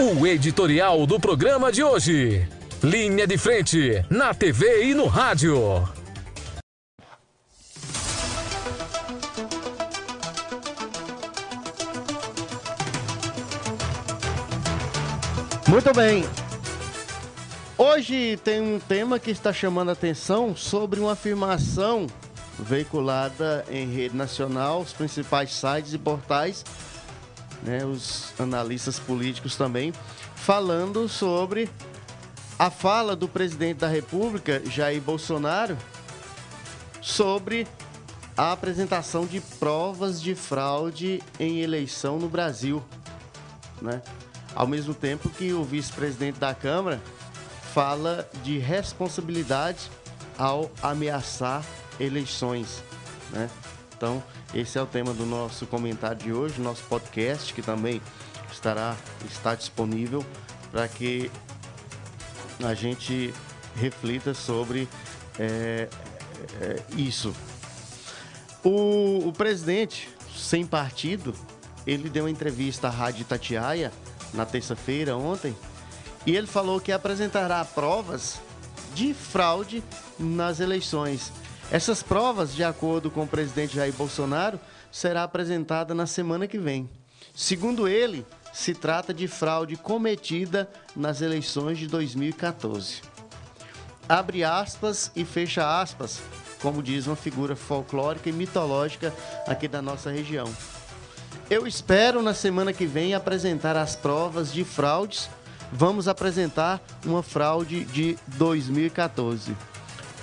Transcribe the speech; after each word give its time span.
O 0.00 0.24
editorial 0.24 1.04
do 1.08 1.18
programa 1.18 1.72
de 1.72 1.82
hoje. 1.82 2.48
Linha 2.84 3.26
de 3.26 3.36
frente, 3.36 4.04
na 4.08 4.32
TV 4.32 4.84
e 4.84 4.94
no 4.94 5.06
rádio. 5.06 5.58
Muito 15.66 15.92
bem. 15.92 16.24
Hoje 17.76 18.36
tem 18.44 18.60
um 18.60 18.78
tema 18.78 19.18
que 19.18 19.32
está 19.32 19.52
chamando 19.52 19.88
a 19.88 19.94
atenção 19.94 20.54
sobre 20.54 21.00
uma 21.00 21.14
afirmação 21.14 22.06
veiculada 22.56 23.64
em 23.68 23.92
rede 23.92 24.16
nacional, 24.16 24.80
os 24.80 24.92
principais 24.92 25.52
sites 25.52 25.92
e 25.92 25.98
portais, 25.98 26.64
né, 27.62 27.84
os 27.84 28.32
analistas 28.38 28.98
políticos 28.98 29.56
também, 29.56 29.92
falando 30.34 31.08
sobre 31.08 31.68
a 32.58 32.70
fala 32.70 33.14
do 33.14 33.28
presidente 33.28 33.78
da 33.78 33.88
República, 33.88 34.62
Jair 34.66 35.00
Bolsonaro, 35.00 35.76
sobre 37.00 37.66
a 38.36 38.52
apresentação 38.52 39.26
de 39.26 39.40
provas 39.40 40.20
de 40.20 40.34
fraude 40.34 41.22
em 41.38 41.60
eleição 41.60 42.18
no 42.18 42.28
Brasil, 42.28 42.82
né? 43.82 44.02
Ao 44.54 44.66
mesmo 44.66 44.94
tempo 44.94 45.28
que 45.28 45.52
o 45.52 45.62
vice-presidente 45.62 46.38
da 46.38 46.54
Câmara 46.54 47.00
fala 47.74 48.28
de 48.42 48.58
responsabilidade 48.58 49.90
ao 50.36 50.70
ameaçar 50.82 51.64
eleições, 51.98 52.82
né? 53.30 53.48
Então, 53.98 54.22
esse 54.54 54.78
é 54.78 54.82
o 54.82 54.86
tema 54.86 55.12
do 55.12 55.26
nosso 55.26 55.66
comentário 55.66 56.18
de 56.18 56.32
hoje, 56.32 56.60
nosso 56.60 56.84
podcast, 56.84 57.52
que 57.52 57.60
também 57.60 58.00
estará 58.52 58.96
está 59.28 59.56
disponível 59.56 60.24
para 60.70 60.86
que 60.86 61.28
a 62.64 62.74
gente 62.74 63.34
reflita 63.74 64.32
sobre 64.34 64.88
é, 65.36 65.88
é, 66.60 66.82
isso. 66.96 67.34
O, 68.62 69.28
o, 69.28 69.32
presidente, 69.32 70.08
sem 70.36 70.64
partido, 70.64 71.34
ele 71.84 72.08
deu 72.08 72.24
uma 72.24 72.30
entrevista 72.30 72.86
à 72.86 72.90
Rádio 72.90 73.24
Tatiaia 73.24 73.92
na 74.32 74.46
terça-feira, 74.46 75.16
ontem, 75.16 75.56
e 76.24 76.36
ele 76.36 76.46
falou 76.46 76.80
que 76.80 76.92
apresentará 76.92 77.64
provas 77.64 78.40
de 78.94 79.12
fraude 79.12 79.82
nas 80.16 80.60
eleições. 80.60 81.32
Essas 81.70 82.02
provas, 82.02 82.54
de 82.54 82.64
acordo 82.64 83.10
com 83.10 83.24
o 83.24 83.28
presidente 83.28 83.76
Jair 83.76 83.92
Bolsonaro, 83.92 84.58
será 84.90 85.22
apresentada 85.22 85.94
na 85.94 86.06
semana 86.06 86.46
que 86.46 86.58
vem. 86.58 86.88
Segundo 87.34 87.86
ele, 87.86 88.26
se 88.52 88.74
trata 88.74 89.12
de 89.12 89.28
fraude 89.28 89.76
cometida 89.76 90.68
nas 90.96 91.20
eleições 91.20 91.78
de 91.78 91.86
2014. 91.86 93.02
Abre 94.08 94.42
aspas 94.42 95.12
e 95.14 95.24
fecha 95.26 95.80
aspas, 95.80 96.22
como 96.62 96.82
diz 96.82 97.06
uma 97.06 97.16
figura 97.16 97.54
folclórica 97.54 98.30
e 98.30 98.32
mitológica 98.32 99.14
aqui 99.46 99.68
da 99.68 99.82
nossa 99.82 100.10
região. 100.10 100.50
Eu 101.50 101.66
espero 101.66 102.22
na 102.22 102.32
semana 102.32 102.72
que 102.72 102.86
vem 102.86 103.14
apresentar 103.14 103.76
as 103.76 103.94
provas 103.94 104.52
de 104.52 104.64
fraudes. 104.64 105.28
Vamos 105.70 106.08
apresentar 106.08 106.80
uma 107.04 107.22
fraude 107.22 107.84
de 107.84 108.18
2014. 108.26 109.54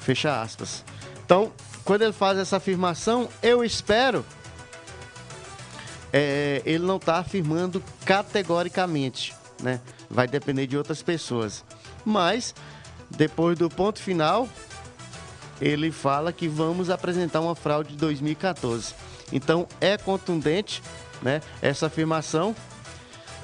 Fecha 0.00 0.42
aspas. 0.42 0.84
Então, 1.28 1.52
quando 1.84 2.00
ele 2.00 2.12
faz 2.14 2.38
essa 2.38 2.56
afirmação, 2.56 3.28
eu 3.42 3.62
espero 3.62 4.24
é, 6.10 6.62
ele 6.64 6.86
não 6.86 6.96
está 6.96 7.18
afirmando 7.18 7.84
categoricamente, 8.06 9.34
né? 9.62 9.78
Vai 10.08 10.26
depender 10.26 10.66
de 10.66 10.74
outras 10.74 11.02
pessoas. 11.02 11.62
Mas, 12.02 12.54
depois 13.10 13.58
do 13.58 13.68
ponto 13.68 14.00
final, 14.00 14.48
ele 15.60 15.92
fala 15.92 16.32
que 16.32 16.48
vamos 16.48 16.88
apresentar 16.88 17.42
uma 17.42 17.54
fraude 17.54 17.90
de 17.90 17.96
2014. 17.96 18.94
Então, 19.30 19.68
é 19.82 19.98
contundente, 19.98 20.82
né? 21.20 21.42
Essa 21.60 21.88
afirmação. 21.88 22.56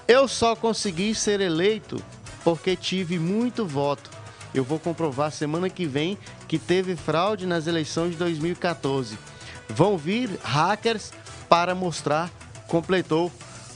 Eu 0.09 0.27
só 0.27 0.57
consegui 0.57 1.15
ser 1.15 1.43
eleito 1.43 2.03
porque 2.43 2.77
tive 2.77 3.19
muito 3.19 3.67
voto. 3.67 4.14
Eu 4.55 4.63
vou 4.63 4.79
comprovar 4.79 5.33
semana 5.33 5.69
que 5.69 5.85
vem 5.85 6.17
que 6.47 6.59
teve 6.59 6.95
fraude 6.95 7.47
nas 7.47 7.67
eleições 7.67 8.13
de 8.13 8.17
2014. 8.19 9.19
Vão 9.69 9.99
vir 9.99 10.31
hackers 10.43 11.13
para 11.49 11.75
mostrar 11.75 12.31
completou 12.69 13.31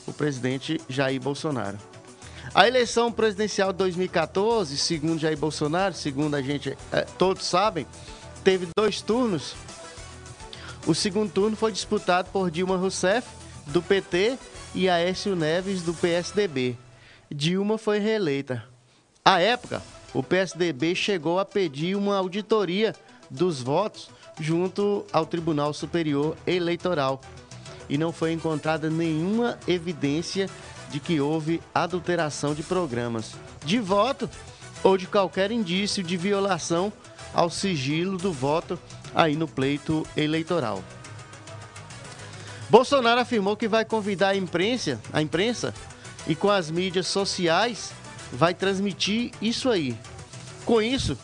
o 0.06 0.12
presidente 0.12 0.81
Jair 0.88 1.21
Bolsonaro. 1.21 1.78
A 2.55 2.67
eleição 2.67 3.12
presidencial 3.12 3.72
de 3.72 3.78
2014, 3.78 4.78
segundo 4.78 5.19
Jair 5.19 5.37
Bolsonaro, 5.37 5.94
segundo 5.94 6.34
a 6.34 6.43
gente 6.43 6.77
é, 6.91 7.03
todos 7.19 7.44
sabem, 7.44 7.87
teve 8.43 8.69
dois 8.77 9.03
turnos. 9.03 9.55
O 10.87 10.94
segundo 10.94 11.31
turno 11.31 11.56
foi 11.56 11.71
disputado 11.71 12.31
por 12.31 12.50
Dilma 12.50 12.77
Rousseff, 12.77 13.28
do 13.67 13.83
PT, 13.83 14.38
e 14.75 14.88
Aécio 14.88 15.34
Neves, 15.34 15.83
do 15.83 15.94
PSDB. 15.94 16.77
Dilma 17.31 17.77
foi 17.77 17.99
reeleita. 17.99 18.65
À 19.25 19.41
época, 19.41 19.83
o 20.14 20.22
PSDB 20.22 20.94
chegou 20.94 21.38
a 21.38 21.44
pedir 21.44 21.96
uma 21.96 22.16
auditoria 22.16 22.94
dos 23.30 23.60
votos 23.60 24.10
junto 24.41 25.04
ao 25.12 25.26
Tribunal 25.26 25.72
Superior 25.74 26.36
Eleitoral 26.46 27.20
e 27.88 27.98
não 27.98 28.12
foi 28.12 28.32
encontrada 28.32 28.88
nenhuma 28.91 29.58
evidência 29.66 30.48
de 30.91 31.00
que 31.00 31.20
houve 31.20 31.60
adulteração 31.74 32.54
de 32.54 32.62
programas 32.62 33.34
de 33.64 33.78
voto 33.78 34.28
ou 34.82 34.96
de 34.96 35.06
qualquer 35.06 35.50
indício 35.50 36.02
de 36.02 36.16
violação 36.16 36.92
ao 37.34 37.50
sigilo 37.50 38.16
do 38.16 38.32
voto 38.32 38.78
aí 39.14 39.36
no 39.36 39.48
pleito 39.48 40.06
eleitoral. 40.16 40.82
Bolsonaro 42.70 43.20
afirmou 43.20 43.56
que 43.56 43.66
vai 43.66 43.84
convidar 43.84 44.30
a 44.30 44.36
imprensa, 44.36 45.00
a 45.12 45.22
imprensa 45.22 45.75
e 46.26 46.34
com 46.34 46.50
as 46.50 46.70
mídias 46.70 47.06
sociais 47.06 47.92
vai 48.33 48.55
transmitir 48.55 49.33
isso 49.41 49.71
aí. 49.71 49.97
Com 50.65 50.83
isso, 50.83 51.16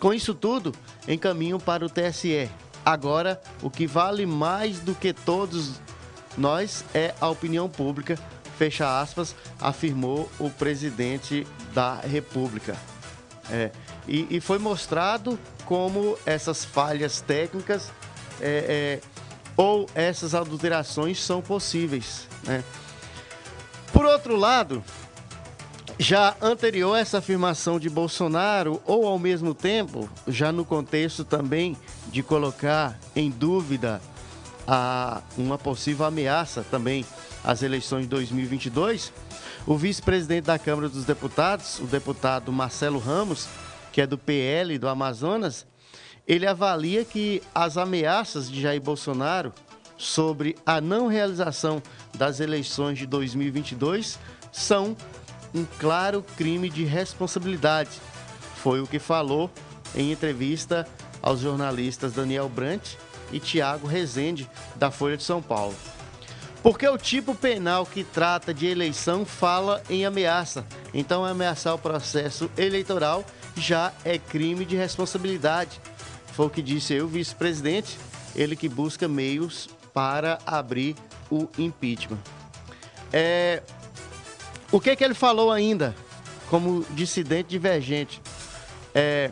com 0.00 0.12
isso 0.12 0.34
tudo, 0.34 0.72
encaminham 1.08 1.58
para 1.58 1.84
o 1.84 1.88
TSE, 1.88 2.48
Agora, 2.84 3.40
o 3.62 3.70
que 3.70 3.86
vale 3.86 4.26
mais 4.26 4.78
do 4.80 4.94
que 4.94 5.12
todos 5.12 5.80
nós 6.36 6.84
é 6.92 7.14
a 7.18 7.28
opinião 7.28 7.68
pública, 7.68 8.18
fecha 8.58 9.00
aspas, 9.00 9.34
afirmou 9.58 10.30
o 10.38 10.50
presidente 10.50 11.46
da 11.72 11.94
República. 11.94 12.76
É, 13.50 13.70
e, 14.06 14.36
e, 14.36 14.40
foi 14.40 14.58
mostrado 14.58 15.38
como 15.64 16.18
essas 16.24 16.64
falhas 16.64 17.20
técnicas 17.20 17.90
é, 18.40 19.00
é, 19.02 19.20
ou 19.56 19.86
essas 19.94 20.34
adulterações 20.34 21.22
são 21.22 21.40
possíveis. 21.40 22.26
Né? 22.42 22.64
Por 23.92 24.04
outro 24.04 24.36
lado, 24.36 24.82
já 25.98 26.36
anterior 26.42 26.94
a 26.94 26.98
essa 26.98 27.18
afirmação 27.18 27.78
de 27.78 27.88
Bolsonaro, 27.88 28.82
ou 28.84 29.06
ao 29.06 29.18
mesmo 29.18 29.54
tempo, 29.54 30.08
já 30.26 30.50
no 30.50 30.64
contexto 30.64 31.24
também 31.24 31.76
de 32.08 32.22
colocar 32.22 32.98
em 33.14 33.30
dúvida 33.30 34.00
a, 34.66 35.22
uma 35.36 35.56
possível 35.56 36.04
ameaça 36.04 36.64
também 36.68 37.04
às 37.44 37.62
eleições 37.62 38.02
de 38.02 38.08
2022, 38.08 39.12
o 39.66 39.76
vice-presidente 39.76 40.46
da 40.46 40.58
Câmara 40.58 40.88
dos 40.88 41.04
Deputados, 41.04 41.78
o 41.78 41.84
deputado 41.84 42.52
Marcelo 42.52 42.98
Ramos, 42.98 43.46
que 43.92 44.00
é 44.00 44.06
do 44.06 44.18
PL 44.18 44.78
do 44.78 44.88
Amazonas, 44.88 45.66
ele 46.26 46.46
avalia 46.46 47.04
que 47.04 47.42
as 47.54 47.76
ameaças 47.76 48.50
de 48.50 48.60
Jair 48.60 48.80
Bolsonaro 48.80 49.52
sobre 49.96 50.56
a 50.66 50.80
não 50.80 51.06
realização 51.06 51.82
das 52.14 52.40
eleições 52.40 52.98
de 52.98 53.06
2022 53.06 54.18
são 54.50 54.96
um 55.54 55.64
claro 55.78 56.24
crime 56.36 56.68
de 56.68 56.84
responsabilidade. 56.84 57.90
Foi 58.56 58.80
o 58.80 58.86
que 58.86 58.98
falou 58.98 59.50
em 59.94 60.10
entrevista 60.10 60.86
aos 61.22 61.40
jornalistas 61.40 62.12
Daniel 62.12 62.48
Brant 62.48 62.94
e 63.32 63.38
Tiago 63.38 63.86
Rezende, 63.86 64.48
da 64.76 64.90
Folha 64.90 65.16
de 65.16 65.22
São 65.22 65.40
Paulo. 65.40 65.74
Porque 66.62 66.88
o 66.88 66.96
tipo 66.96 67.34
penal 67.34 67.84
que 67.84 68.02
trata 68.02 68.54
de 68.54 68.66
eleição 68.66 69.24
fala 69.24 69.82
em 69.88 70.06
ameaça. 70.06 70.66
Então, 70.94 71.24
ameaçar 71.24 71.74
o 71.74 71.78
processo 71.78 72.50
eleitoral 72.56 73.24
já 73.56 73.92
é 74.04 74.18
crime 74.18 74.64
de 74.64 74.74
responsabilidade. 74.74 75.80
Foi 76.32 76.46
o 76.46 76.50
que 76.50 76.62
disse 76.62 76.98
o 77.00 77.06
vice-presidente, 77.06 77.98
ele 78.34 78.56
que 78.56 78.68
busca 78.68 79.06
meios 79.06 79.68
para 79.92 80.38
abrir 80.46 80.96
o 81.30 81.48
impeachment. 81.58 82.18
É, 83.12 83.62
o 84.74 84.80
que, 84.80 84.96
que 84.96 85.04
ele 85.04 85.14
falou 85.14 85.52
ainda, 85.52 85.94
como 86.50 86.84
dissidente 86.90 87.48
divergente? 87.48 88.20
É, 88.92 89.30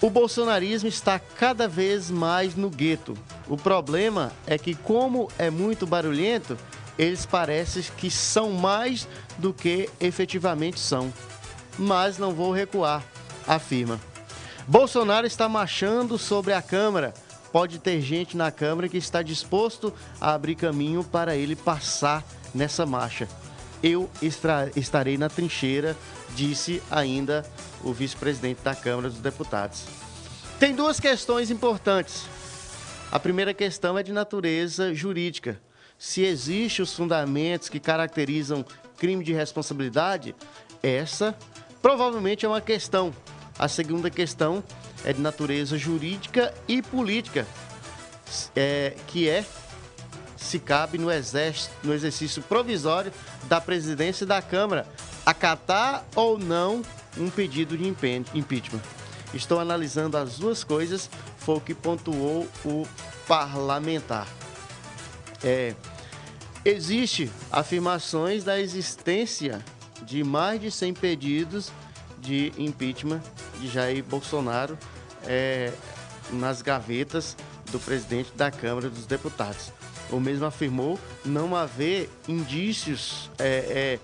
o 0.00 0.08
bolsonarismo 0.08 0.88
está 0.88 1.18
cada 1.18 1.68
vez 1.68 2.10
mais 2.10 2.54
no 2.54 2.70
gueto. 2.70 3.14
O 3.46 3.58
problema 3.58 4.32
é 4.46 4.56
que, 4.56 4.74
como 4.74 5.30
é 5.38 5.50
muito 5.50 5.86
barulhento, 5.86 6.56
eles 6.98 7.26
parecem 7.26 7.82
que 7.98 8.10
são 8.10 8.52
mais 8.52 9.06
do 9.36 9.52
que 9.52 9.90
efetivamente 10.00 10.80
são. 10.80 11.12
Mas 11.78 12.16
não 12.16 12.32
vou 12.32 12.50
recuar, 12.50 13.04
afirma. 13.46 14.00
Bolsonaro 14.66 15.26
está 15.26 15.46
marchando 15.46 16.16
sobre 16.16 16.54
a 16.54 16.62
Câmara. 16.62 17.12
Pode 17.52 17.78
ter 17.78 18.00
gente 18.00 18.34
na 18.34 18.50
Câmara 18.50 18.88
que 18.88 18.96
está 18.96 19.20
disposto 19.20 19.92
a 20.18 20.32
abrir 20.32 20.54
caminho 20.54 21.04
para 21.04 21.36
ele 21.36 21.54
passar 21.54 22.24
nessa 22.54 22.86
marcha. 22.86 23.28
Eu 23.86 24.08
estarei 24.74 25.18
na 25.18 25.28
trincheira, 25.28 25.94
disse 26.34 26.82
ainda 26.90 27.44
o 27.82 27.92
vice-presidente 27.92 28.62
da 28.62 28.74
Câmara 28.74 29.10
dos 29.10 29.18
Deputados. 29.18 29.84
Tem 30.58 30.74
duas 30.74 30.98
questões 30.98 31.50
importantes. 31.50 32.24
A 33.12 33.20
primeira 33.20 33.52
questão 33.52 33.98
é 33.98 34.02
de 34.02 34.10
natureza 34.10 34.94
jurídica. 34.94 35.60
Se 35.98 36.22
existem 36.22 36.82
os 36.82 36.94
fundamentos 36.94 37.68
que 37.68 37.78
caracterizam 37.78 38.64
crime 38.96 39.22
de 39.22 39.34
responsabilidade, 39.34 40.34
essa 40.82 41.36
provavelmente 41.82 42.46
é 42.46 42.48
uma 42.48 42.62
questão. 42.62 43.12
A 43.58 43.68
segunda 43.68 44.08
questão 44.08 44.64
é 45.04 45.12
de 45.12 45.20
natureza 45.20 45.76
jurídica 45.76 46.54
e 46.66 46.80
política, 46.80 47.46
é, 48.56 48.96
que 49.08 49.28
é 49.28 49.44
se 50.54 50.58
cabe 50.60 50.98
no, 50.98 51.10
exército, 51.10 51.74
no 51.82 51.92
exercício 51.92 52.40
provisório 52.40 53.12
da 53.48 53.60
presidência 53.60 54.24
da 54.24 54.40
Câmara 54.40 54.86
acatar 55.26 56.04
ou 56.14 56.38
não 56.38 56.80
um 57.18 57.28
pedido 57.28 57.76
de 57.76 57.88
impeachment. 57.88 58.80
Estou 59.32 59.58
analisando 59.58 60.16
as 60.16 60.38
duas 60.38 60.62
coisas, 60.62 61.10
foi 61.38 61.56
o 61.56 61.60
que 61.60 61.74
pontuou 61.74 62.46
o 62.64 62.86
parlamentar. 63.26 64.28
É, 65.42 65.74
existe 66.64 67.28
afirmações 67.50 68.44
da 68.44 68.60
existência 68.60 69.60
de 70.02 70.22
mais 70.22 70.60
de 70.60 70.70
100 70.70 70.94
pedidos 70.94 71.72
de 72.20 72.52
impeachment 72.56 73.20
de 73.60 73.66
Jair 73.68 74.04
Bolsonaro 74.04 74.78
é, 75.26 75.72
nas 76.30 76.62
gavetas 76.62 77.36
do 77.72 77.80
presidente 77.80 78.30
da 78.36 78.52
Câmara 78.52 78.88
dos 78.88 79.04
Deputados. 79.04 79.72
O 80.10 80.20
mesmo 80.20 80.46
afirmou 80.46 80.98
não 81.24 81.56
haver 81.56 82.10
indícios 82.28 83.30
é, 83.38 83.44
é, 83.46 83.98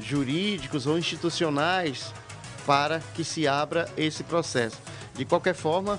jurídicos 0.00 0.86
ou 0.86 0.98
institucionais 0.98 2.12
para 2.66 3.00
que 3.14 3.24
se 3.24 3.46
abra 3.46 3.88
esse 3.96 4.22
processo. 4.22 4.76
De 5.14 5.24
qualquer 5.24 5.54
forma, 5.54 5.98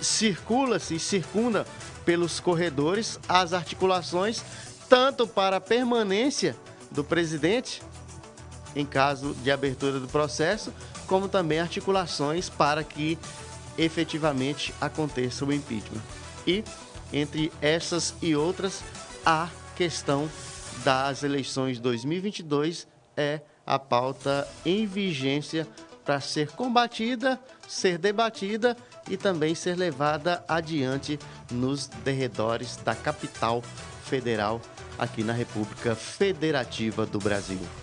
circula-se 0.00 0.94
e 0.94 1.00
circunda 1.00 1.66
pelos 2.04 2.40
corredores 2.40 3.18
as 3.28 3.52
articulações 3.52 4.42
tanto 4.88 5.26
para 5.26 5.56
a 5.56 5.60
permanência 5.60 6.56
do 6.90 7.02
presidente 7.02 7.82
em 8.76 8.84
caso 8.84 9.34
de 9.42 9.50
abertura 9.50 9.98
do 9.98 10.06
processo, 10.06 10.72
como 11.06 11.28
também 11.28 11.58
articulações 11.58 12.50
para 12.50 12.84
que 12.84 13.18
efetivamente 13.78 14.72
aconteça 14.80 15.44
o 15.46 15.52
impeachment. 15.52 16.02
E 16.46 16.62
entre 17.12 17.52
essas 17.60 18.14
e 18.20 18.34
outras, 18.34 18.82
a 19.24 19.48
questão 19.74 20.28
das 20.84 21.22
eleições 21.22 21.78
2022 21.78 22.86
é 23.16 23.40
a 23.66 23.78
pauta 23.78 24.46
em 24.64 24.86
vigência 24.86 25.66
para 26.04 26.20
ser 26.20 26.52
combatida, 26.52 27.40
ser 27.66 27.98
debatida 27.98 28.76
e 29.10 29.16
também 29.16 29.54
ser 29.54 29.76
levada 29.76 30.44
adiante 30.46 31.18
nos 31.50 31.88
derredores 31.88 32.76
da 32.76 32.94
capital 32.94 33.60
federal 34.04 34.60
aqui 34.96 35.24
na 35.24 35.32
República 35.32 35.96
Federativa 35.96 37.04
do 37.04 37.18
Brasil. 37.18 37.58